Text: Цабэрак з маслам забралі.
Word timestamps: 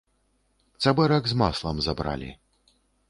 Цабэрак 0.85 1.23
з 1.33 1.37
маслам 1.41 1.77
забралі. 1.89 2.31